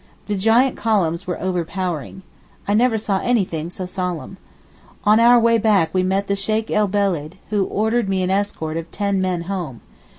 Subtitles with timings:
[0.25, 2.23] The giant columns were overpowering.
[2.67, 4.37] I never saw anything so solemn.
[5.03, 8.77] On our way back we met the Sheykh el Beled, who ordered me an escort
[8.77, 9.81] of ten men home.